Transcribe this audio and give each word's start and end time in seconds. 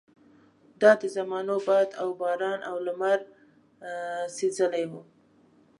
دا 0.81 0.91
د 1.01 1.03
زمانو 1.15 1.55
باد 1.67 1.89
او 2.01 2.09
باران 2.21 2.59
او 2.69 2.75
لمر 2.85 3.19
سېزلي 4.35 4.85
وو. 4.91 5.01